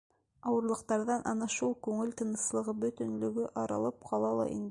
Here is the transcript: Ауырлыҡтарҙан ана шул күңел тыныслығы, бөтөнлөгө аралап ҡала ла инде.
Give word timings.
Ауырлыҡтарҙан 0.51 1.25
ана 1.31 1.49
шул 1.57 1.75
күңел 1.89 2.15
тыныслығы, 2.21 2.75
бөтөнлөгө 2.85 3.49
аралап 3.65 4.03
ҡала 4.13 4.37
ла 4.41 4.49
инде. 4.53 4.59